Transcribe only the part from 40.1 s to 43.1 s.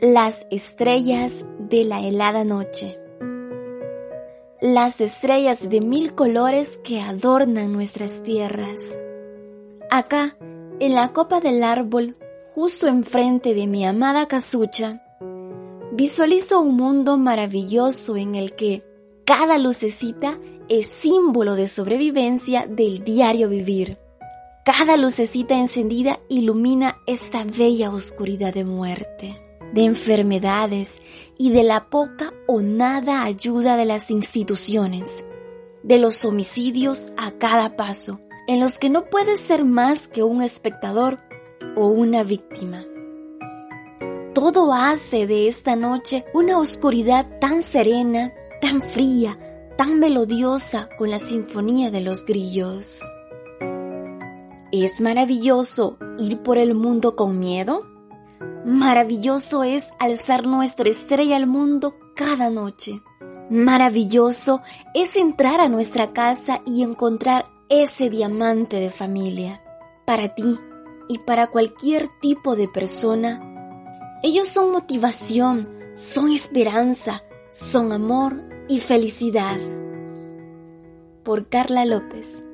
un espectador o una víctima.